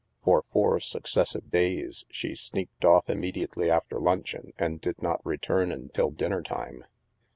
For 0.23 0.43
four 0.51 0.79
successive 0.79 1.51
days, 1.51 2.05
she 2.09 2.33
sneaked 2.33 2.83
off 2.85 3.07
im 3.07 3.19
mediately 3.19 3.69
after 3.69 3.99
luncheon 3.99 4.51
and 4.57 4.81
did 4.81 4.99
not 4.99 5.23
return 5.23 5.71
until 5.71 6.09
dinner 6.09 6.41
time. 6.41 6.85